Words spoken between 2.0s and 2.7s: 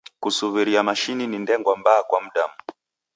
kwa mdamu.